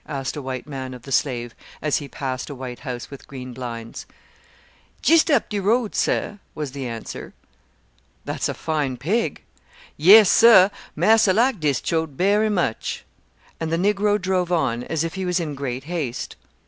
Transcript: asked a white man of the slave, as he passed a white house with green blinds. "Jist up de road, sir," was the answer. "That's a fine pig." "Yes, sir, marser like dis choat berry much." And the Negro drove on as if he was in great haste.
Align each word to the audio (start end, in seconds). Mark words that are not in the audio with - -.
asked 0.07 0.35
a 0.35 0.41
white 0.41 0.65
man 0.65 0.95
of 0.95 1.03
the 1.03 1.11
slave, 1.11 1.53
as 1.79 1.97
he 1.97 2.07
passed 2.07 2.49
a 2.49 2.55
white 2.55 2.79
house 2.79 3.11
with 3.11 3.27
green 3.27 3.53
blinds. 3.53 4.07
"Jist 5.03 5.29
up 5.29 5.47
de 5.47 5.59
road, 5.59 5.93
sir," 5.93 6.39
was 6.55 6.71
the 6.71 6.87
answer. 6.87 7.35
"That's 8.25 8.49
a 8.49 8.55
fine 8.55 8.97
pig." 8.97 9.43
"Yes, 9.97 10.27
sir, 10.31 10.71
marser 10.95 11.33
like 11.35 11.59
dis 11.59 11.79
choat 11.81 12.17
berry 12.17 12.49
much." 12.49 13.05
And 13.59 13.71
the 13.71 13.77
Negro 13.77 14.19
drove 14.19 14.51
on 14.51 14.81
as 14.85 15.03
if 15.03 15.13
he 15.13 15.23
was 15.23 15.39
in 15.39 15.53
great 15.53 15.83
haste. 15.83 16.35